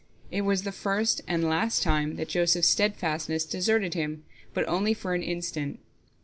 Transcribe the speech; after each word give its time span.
It 0.31 0.41
was 0.41 0.63
the 0.63 0.71
first 0.71 1.21
and 1.27 1.43
the 1.43 1.47
last 1.47 1.83
time 1.83 2.15
that 2.15 2.27
Joseph's 2.29 2.67
steadfastness 2.69 3.45
deserted 3.45 3.93
him, 3.93 4.23
but 4.51 4.67
only 4.67 4.95
for 4.95 5.13
an 5.13 5.21
instant. 5.21 5.79